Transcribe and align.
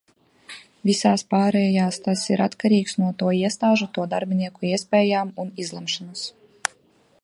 Visās 0.89 1.23
pārējās 1.33 1.99
tas 2.07 2.23
ir 2.35 2.43
atkarīgs 2.47 2.97
no 3.03 3.11
to 3.21 3.29
iestāžu, 3.41 3.89
to 3.99 4.09
darbinieku 4.15 4.69
iespējām 4.71 5.35
un 5.45 5.57
izlemšanas. 5.67 6.27